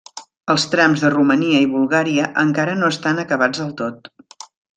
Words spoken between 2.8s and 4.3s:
no estan acabats del tot.